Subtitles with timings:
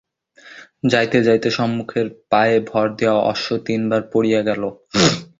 [0.83, 4.63] যাইতে যাইতে সম্মুখের পায়ে ভর দিয়া অশ্ব তিনবার পড়িয়া গেল।